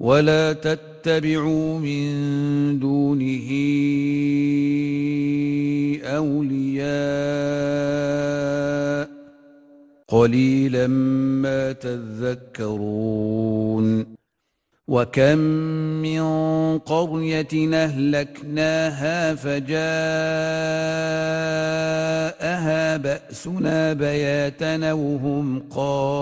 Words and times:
ولا 0.00 0.52
تتبعوا 0.52 1.78
من 1.78 2.78
دونه 2.78 3.48
أولياء. 6.04 6.90
قليلا 10.08 10.86
ما 11.42 11.72
تذكرون. 11.72 14.06
وكم 14.88 15.38
من 16.02 16.22
قرية 16.78 17.74
أهلكناها 17.74 19.34
فجاءها 19.34 19.76
بأسنا 22.96 23.92
بياتا 23.92 24.92
وهم 24.92 25.62
قائلون. 25.70 26.20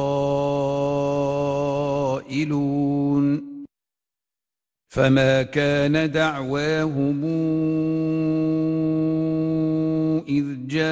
فما 4.89 5.43
كان 5.43 6.11
دعواهم 6.11 7.25
إذ 10.29 10.45
جاءهم 10.67 10.89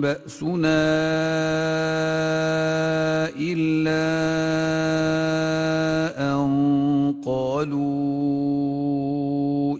بأسنا 0.00 0.82
إلا 3.38 4.12
أن 6.32 7.14
قالوا 7.26 7.82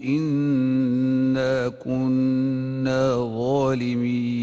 إنا 0.03 1.67
كنا 1.69 3.15
ظالمين 3.15 4.42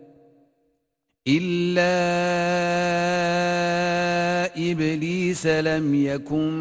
إلا 1.31 1.91
إبليس 4.71 5.47
لم 5.47 5.95
يكن 5.95 6.51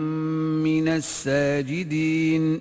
من 0.62 0.88
الساجدين. 0.88 2.60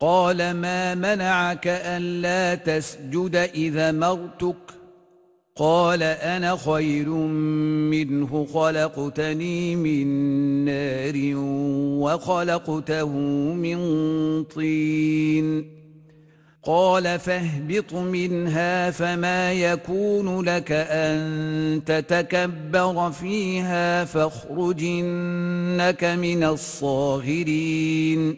قال 0.00 0.56
ما 0.56 0.94
منعك 0.94 1.66
ألا 1.66 2.54
تسجد 2.54 3.36
إذا 3.36 3.92
مرتك؟ 3.92 4.56
قال 5.56 6.02
أنا 6.02 6.56
خير 6.56 7.08
منه 7.08 8.46
خلقتني 8.54 9.76
من 9.76 10.06
نار 10.64 11.36
وخلقته 12.02 13.08
من 13.54 13.78
طين. 14.44 15.81
قال 16.64 17.18
فاهبط 17.18 17.94
منها 17.94 18.90
فما 18.90 19.52
يكون 19.52 20.40
لك 20.40 20.72
أن 20.72 21.82
تتكبر 21.86 23.10
فيها 23.10 24.04
فاخرجنك 24.04 26.04
من 26.04 26.44
الصاغرين. 26.44 28.36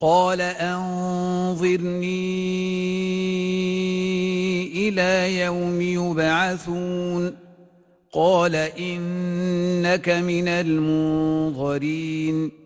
قال 0.00 0.40
أنظرني 0.40 2.08
إلى 4.88 5.40
يوم 5.40 5.80
يبعثون. 5.80 7.36
قال 8.12 8.56
إنك 8.56 10.08
من 10.08 10.48
المنظرين. 10.48 12.65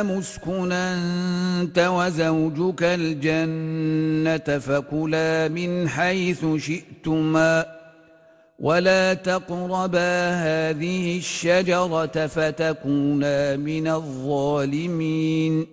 آدم 0.00 0.18
اسكن 0.18 0.72
أنت 0.72 1.78
وزوجك 1.78 2.82
الجنة 2.82 4.58
فكلا 4.58 5.48
من 5.48 5.88
حيث 5.88 6.46
شئتما 6.56 7.66
ولا 8.58 9.14
تقربا 9.14 10.30
هذه 10.30 11.18
الشجرة 11.18 12.26
فتكونا 12.26 13.56
من 13.56 13.88
الظالمين 13.88 15.66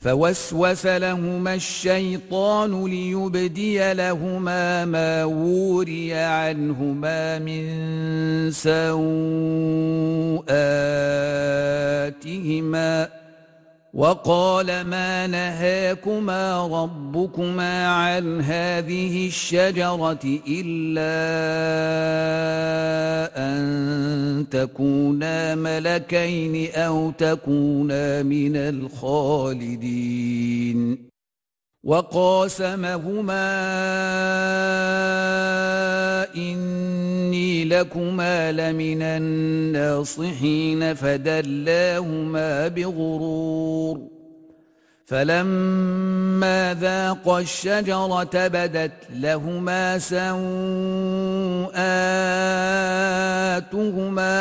فوسوس 0.00 0.86
لهما 0.86 1.54
الشيطان 1.54 2.84
ليبدي 2.86 3.92
لهما 3.92 4.84
ما 4.84 5.24
وري 5.24 6.14
عنهما 6.14 7.38
من 7.38 8.50
سوءاتهما. 8.50 9.28
وقال 13.98 14.66
ما 14.84 15.26
نهاكما 15.26 16.66
ربكما 16.66 17.88
عن 17.88 18.40
هذه 18.40 19.26
الشجرة 19.26 20.40
إلا 20.48 21.18
أن 23.36 24.46
تكونا 24.50 25.54
ملكين 25.54 26.72
أو 26.74 27.10
تكونا 27.10 28.22
من 28.22 28.56
الخالدين. 28.56 29.98
وقاسمهما 31.84 33.48
إني 36.36 37.64
لكما 37.64 38.52
لمن 38.52 39.02
الناصحين 39.02 40.94
فدلاهما 40.94 42.68
بغرور 42.68 44.17
فلما 45.08 46.76
ذاقا 46.80 47.40
الشجرة 47.40 48.48
بدت 48.48 48.92
لهما 49.10 49.98
سوءاتهما 49.98 50.38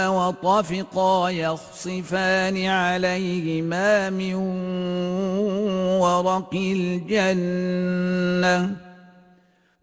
وطفقا 0.10 1.30
يخصفان 1.30 2.66
عليهما 2.66 4.10
من 4.10 4.36
ورق 6.00 6.54
الجنة 6.54 7.68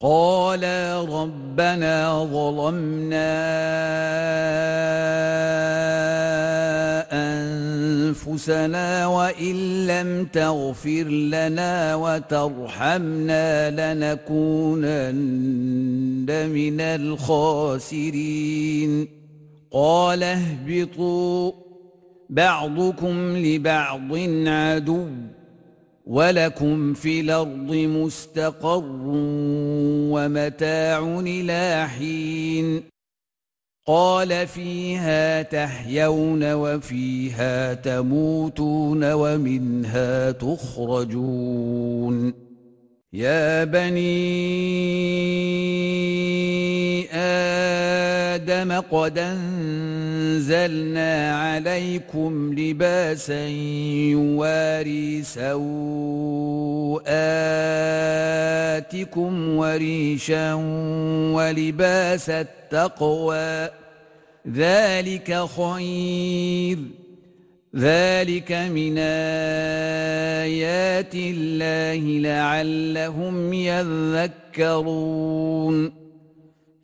قالا 0.00 1.00
ربنا 1.02 2.24
ظلمنا 2.24 3.34
أنفسنا 7.12 9.06
وإن 9.06 9.86
لم 9.86 10.24
تغفر 10.24 11.04
لنا 11.08 11.94
وترحمنا 11.94 13.70
لنكونن 13.70 15.08
من 16.50 16.80
الخاسرين. 16.80 18.28
قال 19.70 20.22
اهبطوا 20.22 21.52
بعضكم 22.30 23.36
لبعض 23.36 24.12
عدو. 24.46 25.08
ولكم 26.08 26.94
في 26.94 27.20
الأرض 27.20 27.74
مستقر 27.74 29.02
ومتاع 30.12 31.20
إلى 31.20 31.88
حين 31.88 32.82
قال 33.86 34.46
فيها 34.46 35.42
تحيون 35.42 36.52
وفيها 36.52 37.74
تموتون 37.74 39.12
ومنها 39.12 40.30
تخرجون 40.30 42.32
يا 43.12 43.64
بني 43.64 44.04
آدم 47.14 48.72
قد 48.72 49.18
أنزلنا 49.18 50.62
عليكم 51.38 52.54
لباسا 52.58 53.46
يواري 54.12 55.22
سوآتكم 55.22 55.48
وريشا 59.56 60.54
ولباس 61.34 62.30
التقوى. 62.30 63.68
ذلك 64.48 65.46
خير. 65.56 66.78
ذلك 67.78 68.52
من 68.52 68.98
آيات 70.48 71.14
الله 71.14 72.18
لعلهم 72.18 73.52
يذكرون. 74.56 75.28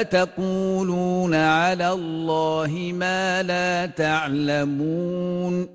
أتقولون 0.00 1.34
على 1.34 1.92
الله 1.92 2.92
ما 2.94 3.42
لا 3.42 3.86
تعلمون 3.86 5.68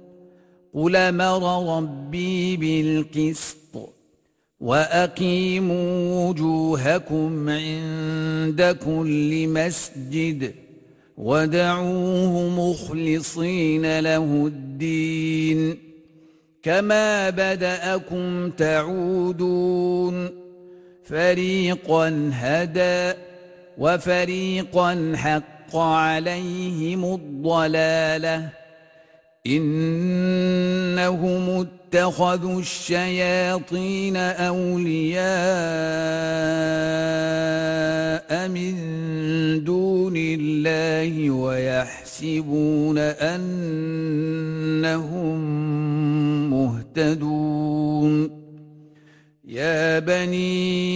قل 0.73 1.13
مر 1.13 1.77
ربي 1.77 2.57
بالقسط 2.57 3.95
وأقيموا 4.59 6.29
وجوهكم 6.29 7.49
عند 7.49 8.77
كل 8.85 9.47
مسجد 9.47 10.53
ودعوه 11.17 12.49
مخلصين 12.49 13.99
له 13.99 14.47
الدين 14.47 15.77
كما 16.63 17.29
بدأكم 17.29 18.49
تعودون 18.49 20.29
فريقا 21.03 22.29
هدى 22.33 23.24
وفريقا 23.77 25.13
حق 25.15 25.75
عليهم 25.75 27.05
الضلالة. 27.13 28.49
إنهم 29.47 31.05
اتخذوا 31.93 32.59
الشياطين 32.59 34.17
أولياء 34.17 35.25
من 38.47 38.75
دون 39.63 40.13
الله 40.17 41.29
ويحسبون 41.29 42.97
أنهم 42.97 43.79
مهتدون. 46.49 48.45
يا 49.45 49.99
بني 49.99 50.95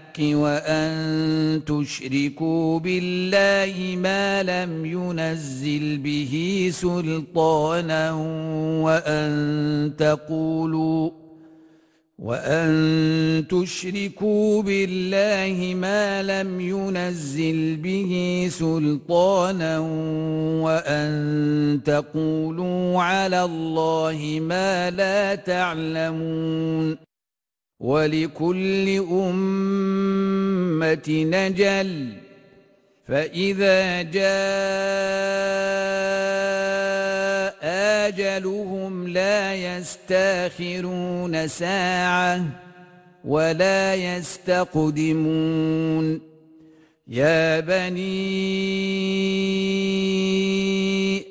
وأن 0.19 1.61
تشركوا 1.65 2.79
بالله 2.79 3.95
ما 3.97 4.43
لم 4.43 4.85
ينزل 4.85 5.97
به 5.97 6.69
سلطانا 6.73 8.11
وأن 8.83 9.91
تقولوا 9.97 11.21
وأن 12.19 13.45
تشركوا 13.49 14.63
بالله 14.63 15.73
ما 15.75 16.23
لم 16.23 16.61
ينزل 16.61 17.75
به 17.75 18.47
سلطانا 18.51 19.79
وأن 20.61 21.81
تقولوا 21.85 23.01
على 23.01 23.43
الله 23.43 24.39
ما 24.41 24.89
لا 24.89 25.35
تعلمون 25.35 27.10
ولكل 27.81 28.87
أمة 29.11 31.07
نجل. 31.09 32.13
فإذا 33.07 34.01
جاء 34.01 34.21
آجلهم 38.07 39.07
لا 39.07 39.55
يستأخرون 39.55 41.47
ساعة 41.47 42.45
ولا 43.25 43.95
يستقدمون. 43.95 45.51
يا 47.07 47.59
بني 47.59 48.01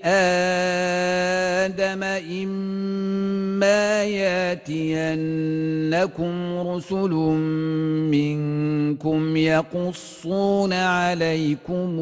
آدم 0.05 2.03
إما 3.71 4.05
ياتينكم 4.05 5.49
رسل 6.69 7.11
منكم 8.11 9.37
يقصون 9.37 10.73
عليكم 10.73 12.01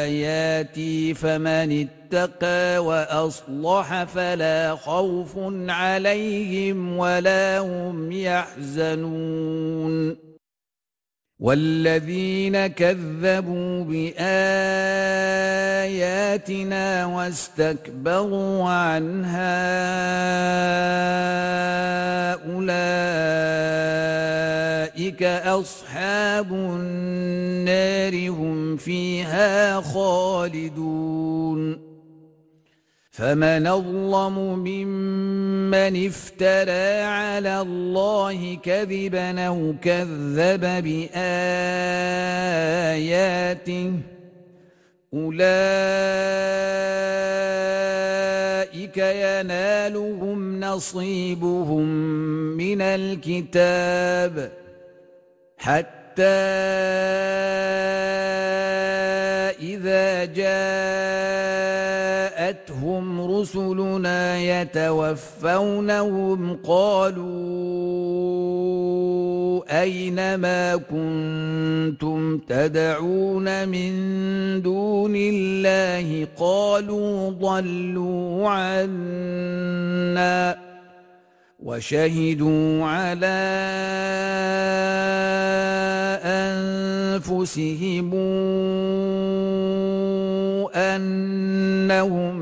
آياتي 0.00 0.34
فمن 1.14 1.88
اتقى 1.88 2.78
وأصلح 2.84 4.04
فلا 4.04 4.76
خوف 4.76 5.38
عليهم 5.68 6.98
ولا 6.98 7.58
هم 7.58 8.12
يحزنون 8.12 9.52
والذين 11.42 12.66
كذبوا 12.66 13.84
بآياتنا 13.84 14.61
واستكبروا 17.04 18.68
عنها 18.68 19.62
أولئك 22.54 23.22
أصحاب 25.22 26.52
النار 26.52 28.28
هم 28.28 28.76
فيها 28.76 29.80
خالدون 29.80 31.78
فمن 33.10 33.66
اظلم 33.66 34.58
ممن 34.58 36.06
افترى 36.06 37.02
على 37.02 37.60
الله 37.60 38.54
كذبا 38.54 39.46
أو 39.46 39.74
كذب 39.82 40.60
باياته 40.60 41.12
أولئك 45.14 45.42
ينالهم 48.96 50.60
نصيبهم 50.60 51.86
من 52.56 52.82
الكتاب 52.82 54.52
حتى 55.56 56.22
إذا 59.60 60.24
جاءتهم 63.02 63.20
رسلنا 63.20 64.38
يتوفونهم 64.62 66.56
قالوا 66.64 67.22
أين 69.82 70.34
ما 70.34 70.76
كنتم 70.76 72.38
تدعون 72.38 73.68
من 73.68 73.92
دون 74.62 75.12
الله 75.16 76.26
قالوا 76.38 77.30
ضلوا 77.30 78.48
عنا 78.48 80.56
وشهدوا 81.62 82.84
على 82.84 83.42
أنفسهم 87.22 88.10
أنهم 90.74 92.41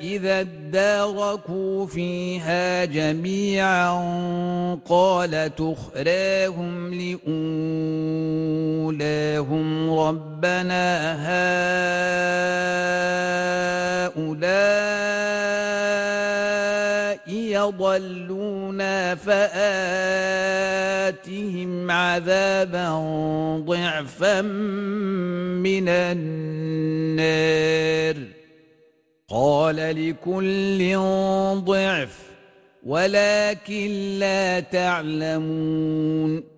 إذا 0.00 0.40
اداركوا 0.40 1.86
فيها 1.86 2.84
جميعا 2.84 3.90
قال 4.88 5.54
تخراهم 5.56 6.94
لأولاهم 8.88 9.90
ربنا 9.98 11.14
هؤلاء 14.18 14.98
يضلونا 17.68 19.14
فآتهم 19.14 19.60
عذابا 21.90 22.88
ضعفا 23.66 24.40
من 24.42 25.88
النار. 25.88 27.28
قال 29.28 29.76
لكل 29.76 30.96
ضعف 31.64 32.18
ولكن 32.86 34.18
لا 34.18 34.60
تعلمون. 34.60 36.57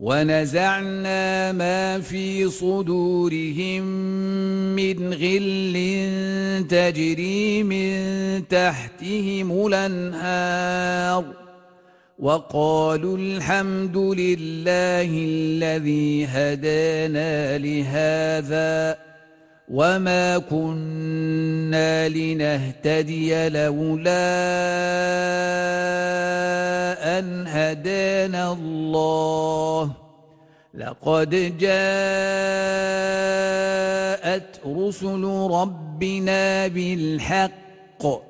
ونزعنا 0.00 1.52
ما 1.52 2.00
في 2.00 2.48
صدورهم 2.48 3.82
من 4.76 5.14
غل 5.14 5.76
تجري 6.68 7.62
من 7.62 8.48
تحتهم 8.48 9.66
الأنهار 9.66 11.24
وقالوا 12.18 13.16
الحمد 13.18 13.96
لله 13.96 15.10
الذي 15.28 16.26
هدانا 16.26 17.58
لهذا 17.58 19.09
وما 19.70 20.38
كنا 20.38 22.08
لنهتدي 22.08 23.48
لولا 23.48 24.10
ان 27.18 27.46
هدانا 27.46 28.52
الله 28.52 29.90
لقد 30.74 31.30
جاءت 31.58 31.70
رسل 34.66 35.24
ربنا 35.50 36.66
بالحق 36.66 38.29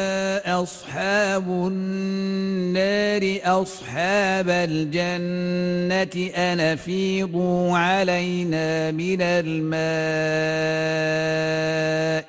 أصحاب 0.63 1.47
النار 1.49 3.39
أصحاب 3.61 4.49
الجنة 4.49 6.29
أن 6.35 6.75
فيضوا 6.75 7.77
علينا 7.77 8.91
من 8.91 9.21
الماء 9.21 9.81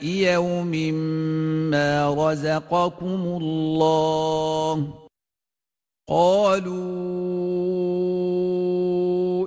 يوم 0.06 0.70
ما 1.70 2.14
رزقكم 2.18 3.38
الله 3.40 5.01
قالوا 6.08 6.72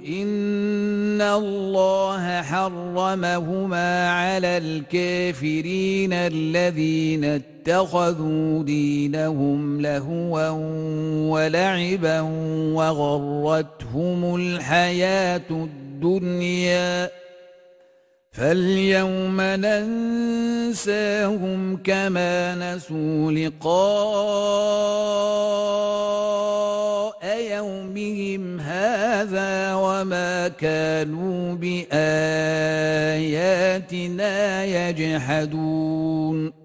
إن 0.02 1.22
الله 1.22 2.42
حرمهما 2.42 4.10
على 4.10 4.58
الكافرين 4.58 6.14
الذين 6.14 7.26
اتخذوا 7.26 8.64
دينهم 8.64 9.82
لهوا 9.82 10.50
ولعبا 11.30 12.22
وغرتهم 12.74 14.36
الحياة 14.36 15.50
الدنيا. 15.52 17.25
فاليوم 18.38 19.42
ننساهم 19.42 20.98
كما 21.84 22.56
نسوا 22.56 23.32
لقاء 23.32 23.76
يومهم 27.52 28.60
هذا 28.60 29.74
وما 29.74 30.48
كانوا 30.48 31.56
بآياتنا 31.56 31.96
يجحدون 34.66 36.65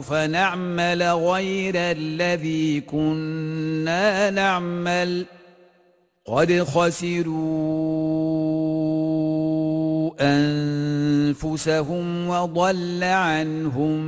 فنعمل 0.00 1.02
غير 1.02 1.74
الذي 1.76 2.80
كنا 2.80 4.30
نعمل. 4.30 5.26
قد 6.26 6.62
خسروا 6.62 8.00
أنفسهم 10.20 12.28
وضل 12.28 13.04
عنهم 13.04 14.00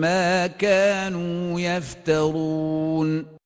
ما 0.00 0.46
كانوا 0.46 1.60
يفترون. 1.60 3.37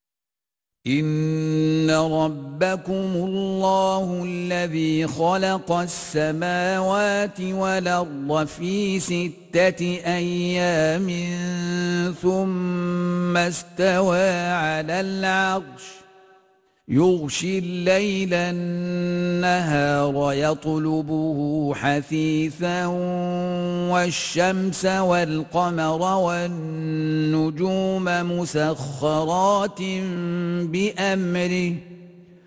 إن 0.87 1.89
ربكم 1.91 3.11
الله 3.15 4.23
الذي 4.25 5.07
خلق 5.07 5.71
السماوات 5.71 7.41
والأرض 7.41 8.47
في 8.47 8.99
ستة 8.99 9.81
أيام 10.05 11.07
ثم 12.21 13.37
استوى 13.37 14.29
على 14.39 15.01
العرش 15.01 16.02
يغشي 16.87 17.57
الليل 17.57 18.33
النهار 18.33 20.33
يطلبه 20.33 21.71
حثيثا 21.75 22.85
والشمس 23.91 24.85
والقمر 24.85 26.01
والنجوم 26.01 28.05
مسخرات 28.05 29.81
بأمره. 30.61 31.75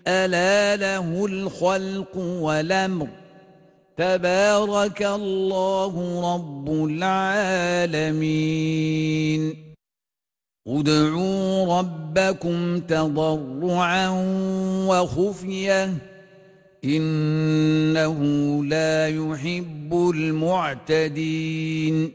ألا 0.07 0.75
له 0.75 1.25
الخلق 1.25 2.17
والأمر. 2.17 3.07
تبارك 3.97 5.03
الله 5.03 6.21
رب 6.35 6.85
العالمين. 6.85 8.07
ادعوا 10.67 11.79
ربكم 11.79 12.79
تضرعا 12.79 14.09
وخفية 14.87 15.93
إنه 16.85 18.19
لا 18.65 19.07
يحب 19.07 20.11
المعتدين 20.15 22.11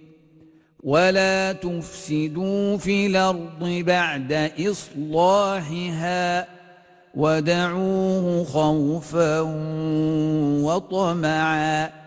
ولا 0.82 1.52
تفسدوا 1.52 2.76
في 2.76 3.06
الأرض 3.06 3.64
بعد 3.86 4.50
إصلاحها 4.70 6.46
ودعوه 7.14 8.44
خوفا 8.44 9.40
وطمعا 10.62 12.01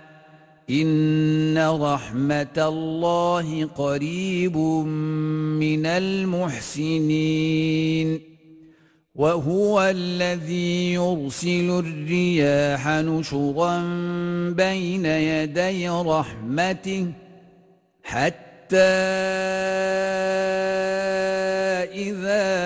إن 0.69 1.58
رحمة 1.82 2.58
الله 2.58 3.65
قريب 3.65 4.58
من 4.58 5.86
المحسنين 5.86 7.36
وهو 9.15 9.82
الذي 9.82 10.93
يرسل 10.93 11.69
الرياح 11.86 12.88
نشرا 12.88 13.80
بين 14.49 15.06
يدي 15.06 15.89
رحمته 15.89 17.08
حتى 18.04 18.78
إذا 21.93 22.65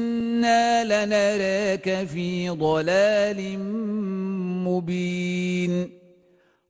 أنا 0.45 0.83
لنراك 1.05 2.07
في 2.07 2.49
ضلال 2.49 3.59
مبين 4.65 5.89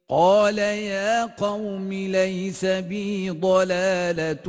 قال 0.10 0.58
يا 0.58 1.26
قوم 1.26 1.94
ليس 1.94 2.66
بي 2.66 3.30
ضلاله 3.30 4.48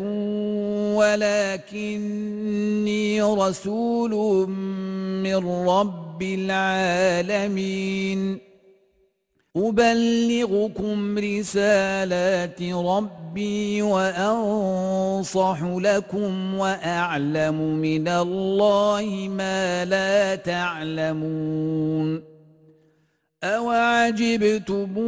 ولكني 1.78 3.22
رسول 3.22 4.10
من 5.22 5.66
رب 5.68 6.22
العالمين 6.22 7.72
أبلغكم 9.56 11.18
رسالات 11.18 12.62
ربي 12.62 13.82
وأنصح 13.82 15.62
لكم 15.62 16.54
وأعلم 16.54 17.54
من 17.76 18.08
الله 18.08 19.28
ما 19.28 19.84
لا 19.84 20.34
تعلمون 20.34 22.22
أوعجبتم 23.44 24.98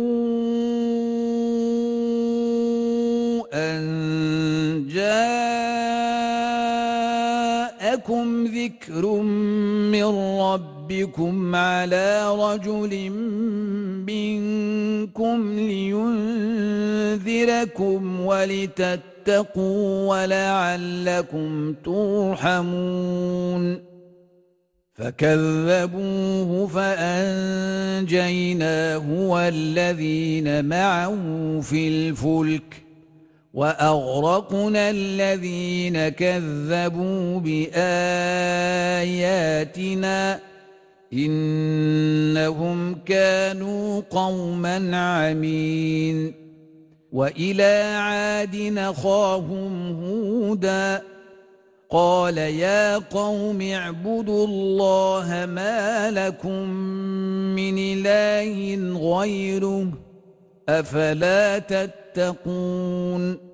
أن 3.54 3.85
جاءكم 4.92 5.24
ذكر 8.46 9.07
من 9.16 10.04
ربكم 10.40 10.73
على 11.55 12.37
رجل 12.38 13.11
منكم 14.07 15.53
لينذركم 17.14 18.20
ولتتقوا 18.20 20.09
ولعلكم 20.09 21.75
ترحمون 21.85 23.14
فكذبوه 24.94 26.66
فانجيناه 26.66 28.01
والذين 29.11 30.64
معه 30.64 31.16
في 31.61 31.88
الفلك 31.88 32.85
واغرقنا 33.55 34.90
الذين 34.90 36.09
كذبوا 36.09 37.40
باياتنا 37.40 37.75
إنهم 41.14 42.94
كانوا 42.94 44.03
قوما 44.11 44.96
عمين. 44.96 46.35
وإلى 47.12 47.96
عاد 47.96 48.57
نخاهم 48.57 50.05
هودا. 50.05 51.03
قال 51.90 52.38
يا 52.38 52.98
قوم 52.98 53.61
اعبدوا 53.61 54.46
الله 54.46 55.46
ما 55.46 56.11
لكم 56.11 56.68
من 57.55 57.79
إله 57.79 58.77
غيره 58.98 59.88
أفلا 60.68 61.59
تتقون؟ 61.59 63.53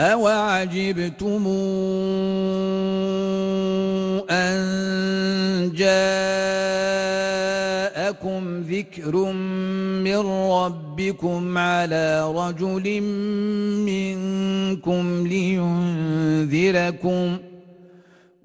أوعجبتم 0.00 1.46
أن 4.30 5.72
جاء 5.74 6.36
جاءكم 8.06 8.60
ذكر 8.60 9.32
من 10.04 10.16
ربكم 10.50 11.58
على 11.58 12.32
رجل 12.32 13.00
منكم 13.82 15.26
لينذركم 15.26 17.36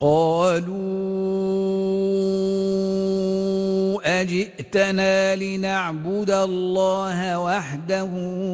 قالوا 0.00 0.76
أجئتنا 4.20 5.36
لنعبد 5.36 6.30
الله 6.30 7.38
وحده 7.38 8.08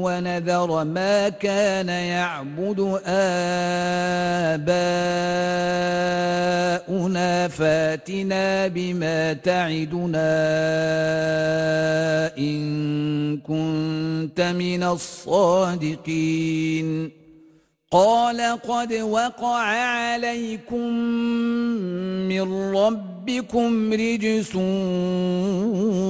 ونذر 0.05 0.85
ما 0.85 1.28
كان 1.28 1.88
يعبد 1.88 3.00
آباؤنا 3.07 4.68
فاتنا 7.48 8.66
بما 8.68 9.33
تعدنا 9.33 10.33
إن 12.38 13.38
كنت 13.38 14.40
من 14.40 14.83
الصادقين 14.83 16.22
قال 17.92 18.40
قد 18.68 18.92
وقع 18.92 19.61
عليكم 19.68 20.88
من 22.28 22.74
ربكم 22.76 23.92
رجس 23.92 24.55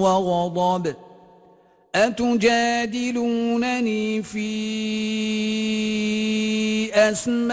وغضب 0.04 0.94
أتجادلونني 1.94 3.42
في 4.22 4.52
أسماء 6.94 7.52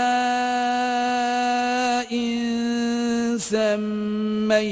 سميتموها 3.37 4.69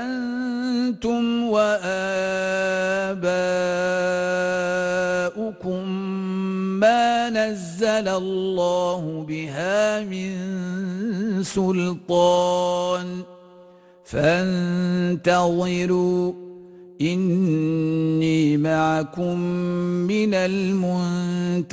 أنتم 0.00 1.42
وآباؤكم 1.48 2.65
نزل 7.96 8.08
الله 8.08 9.24
بها 9.28 10.04
من 10.04 10.32
سلطان. 11.42 13.22
فانتظروا 14.04 15.42
إني 17.00 18.56
معكم 18.56 19.38
من 20.06 20.34
المنتظرين. 20.34 21.66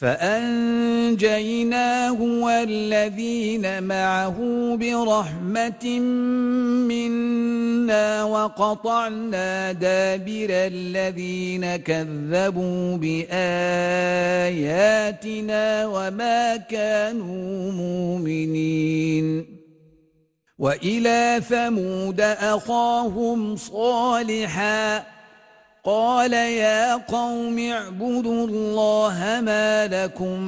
فأنجيناه 0.00 1.72
والذين 2.22 3.82
معه 3.82 4.36
برحمة 4.76 6.00
منا 6.88 8.24
وقطعنا 8.24 9.72
دابر 9.72 10.48
الذين 10.50 11.76
كذبوا 11.76 12.96
بآياتنا 12.96 13.36
وما 15.86 16.56
كانوا 16.56 17.72
مؤمنين 17.72 19.46
وإلى 20.58 21.40
ثمود 21.48 22.20
أخاهم 22.20 23.56
صالحا 23.56 25.19
قال 25.84 26.32
يا 26.32 26.96
قوم 26.96 27.58
اعبدوا 27.58 28.46
الله 28.46 29.40
ما 29.44 29.86
لكم 29.86 30.40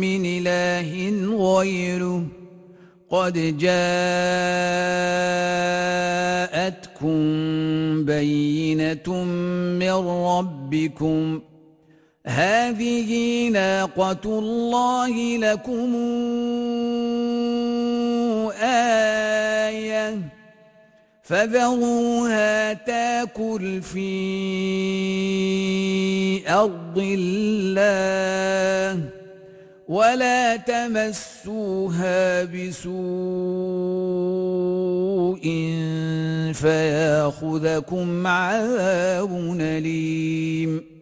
من 0.00 0.22
إله 0.26 0.90
غيره 1.36 2.26
قد 3.10 3.58
جاءتكم 3.58 3.84
بينة 8.04 9.24
من 9.80 9.92
ربكم 10.08 11.40
هذه 12.26 13.48
ناقة 13.48 14.38
الله 14.38 15.36
لكم 15.36 15.94
آية 18.62 20.33
فذروها 21.24 22.72
تاكل 22.72 23.82
في 23.82 24.08
أرض 26.48 26.98
الله 26.98 29.00
ولا 29.88 30.56
تمسوها 30.56 32.44
بسوء 32.44 32.94
فياخذكم 36.52 38.26
عذاب 38.26 39.56
أليم. 39.60 40.94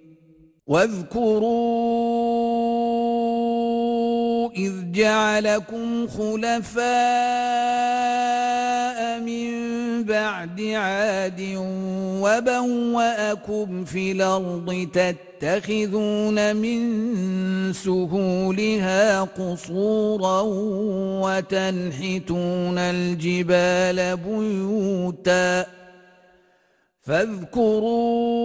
واذكروا 0.67 2.13
إذ 4.53 4.73
جعلكم 4.93 6.07
خلفاء 6.07 6.83
من 9.21 9.82
بعد 10.03 10.61
عاد 10.61 11.41
وبوأكم 12.23 13.85
في 13.85 14.13
الأرض 14.13 14.89
تتخذون 14.93 16.57
من 16.57 17.73
سهولها 17.73 19.23
قصورا 19.23 20.41
وتنحتون 21.23 22.79
الجبال 22.79 24.17
بيوتا 24.17 25.67
فاذكروا 27.01 28.43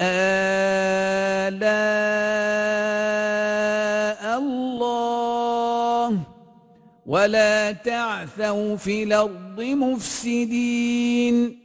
آلاء 0.00 1.52
ولا 7.12 7.72
تعثوا 7.72 8.76
في 8.76 9.02
الأرض 9.02 9.60
مفسدين 9.60 11.58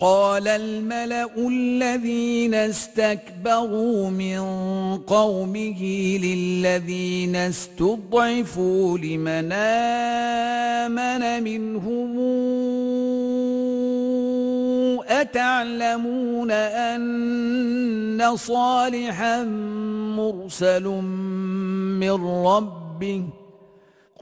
قال 0.00 0.48
الملأ 0.48 1.48
الذين 1.48 2.54
استكبروا 2.54 4.10
من 4.10 4.40
قومه 4.98 5.82
للذين 6.22 7.36
استضعفوا 7.36 8.98
لمن 8.98 9.52
آمن 10.86 11.42
منهم 11.42 12.18
أتعلمون 15.08 16.50
أن 16.50 18.36
صالحا 18.36 19.42
مرسل 20.14 20.84
من 21.98 22.26
ربه 22.46 23.43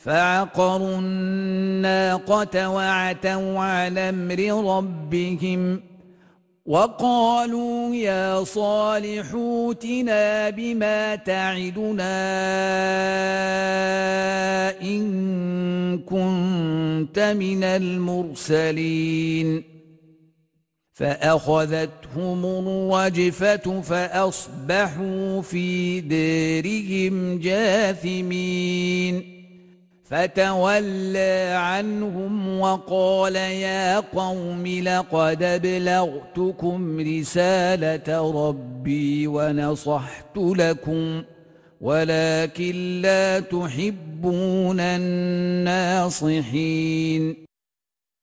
فعقروا 0.00 0.98
الناقة 0.98 2.68
وعتوا 2.68 3.58
على 3.58 4.08
أمر 4.08 4.74
ربهم 4.76 5.82
وقالوا 6.66 7.94
يا 7.94 8.44
صالح 8.44 9.32
اوتنا 9.32 10.50
بما 10.50 11.14
تعدنا 11.14 12.20
إن 14.82 15.98
كنت 15.98 17.18
من 17.18 17.64
المرسلين 17.64 19.62
فأخذتهم 20.92 22.44
الرجفة 22.44 23.80
فأصبحوا 23.80 25.42
في 25.42 26.00
ديرهم 26.00 27.38
جاثمين 27.38 29.39
فتولى 30.10 31.54
عنهم 31.56 32.60
وقال 32.60 33.36
يا 33.36 34.00
قوم 34.00 34.66
لقد 34.66 35.42
أبلغتكم 35.42 37.00
رسالة 37.00 38.32
ربي 38.48 39.26
ونصحت 39.26 40.36
لكم 40.36 41.22
ولكن 41.80 43.00
لا 43.02 43.40
تحبون 43.40 44.80
الناصحين 46.00 46.30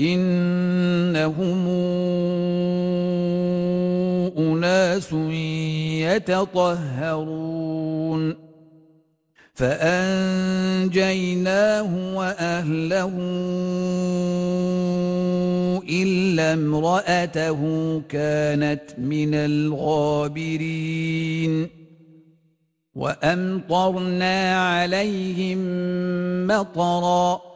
إنهم 0.00 1.68
أناس 4.38 5.12
يتطهرون. 6.12 8.36
فأنجيناه 9.54 10.16
وأهله 12.16 13.12
إلا 15.88 16.52
امرأته 16.52 17.60
كانت 18.08 18.82
من 18.98 19.34
الغابرين. 19.34 20.86
وأمطرنا 22.94 24.68
عليهم 24.68 25.58
مطرًا. 26.46 27.55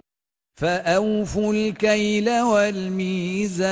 فأوفوا 0.61 1.53
الكيل 1.53 2.29
والميزان 2.41 3.71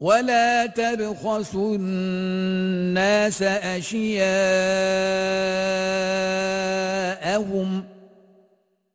ولا 0.00 0.66
تبخسوا 0.66 1.76
الناس 1.76 3.42
أشياءهم 3.42 3.98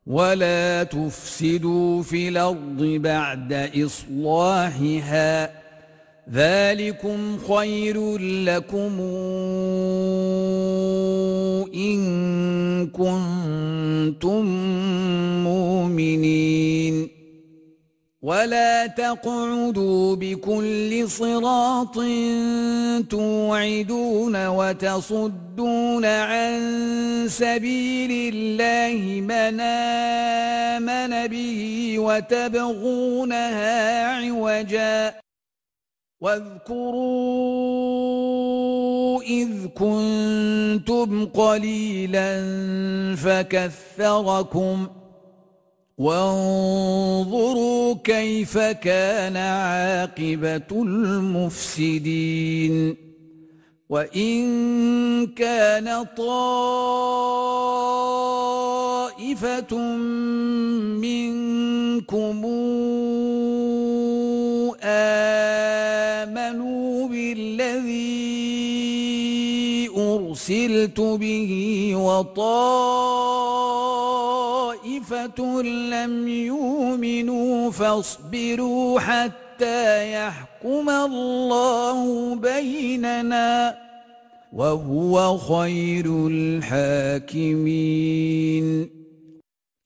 ولا 0.07 0.83
تفسدوا 0.83 2.03
في 2.03 2.27
الأرض 2.27 2.83
بعد 2.83 3.53
إصلاحها 3.85 5.62
ذلكم 6.31 7.37
خير 7.37 8.17
لكم 8.17 8.99
إن 11.75 11.99
كنتم 12.87 14.45
مؤمنين. 15.43 17.09
ولا 18.21 18.87
تقعدوا 18.87 20.15
بكل 20.15 21.09
صراط 21.09 21.95
توعدون 23.09 24.47
وتصدون 24.47 26.05
عن 26.05 26.61
سبيل 27.27 28.33
الله 28.33 29.21
من 29.21 29.59
آمن 29.59 31.27
به 31.27 31.95
وتبغونها 31.99 33.77
عوجاً. 34.07 35.22
واذكروا 36.23 37.23
إذ 39.23 39.49
كنتم 39.75 41.25
قليلا 41.25 42.41
فكثركم 43.15 44.87
وانظروا 45.97 47.15
كيف 48.03 48.57
كان 48.57 49.37
عاقبة 49.37 50.71
المفسدين 50.83 52.15
وإن 53.89 55.27
كان 55.27 56.05
طائفة 56.17 56.57
منكم 60.97 62.45
أرسلت 70.43 70.99
به 70.99 71.51
وطائفة 71.95 72.41
لم 75.63 76.27
يؤمنوا 76.27 77.71
فاصبروا 77.71 78.99
حتى 78.99 80.13
يحكم 80.13 80.89
الله 80.89 82.35
بيننا 82.35 83.77
وهو 84.53 85.37
خير 85.37 86.27
الحاكمين. 86.27 87.63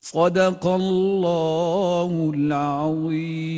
صدق 0.02 0.68
الله 0.68 2.32
العظيم. 2.36 3.58